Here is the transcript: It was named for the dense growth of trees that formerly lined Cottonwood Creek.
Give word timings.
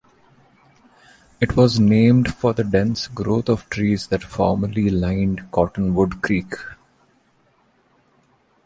It 1.39 1.55
was 1.55 1.79
named 1.79 2.33
for 2.33 2.53
the 2.53 2.63
dense 2.63 3.05
growth 3.05 3.47
of 3.49 3.69
trees 3.69 4.07
that 4.07 4.23
formerly 4.23 4.89
lined 4.89 5.51
Cottonwood 5.51 6.23
Creek. 6.23 6.55